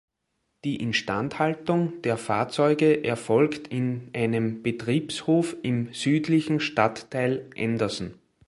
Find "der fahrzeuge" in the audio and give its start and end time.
2.01-3.03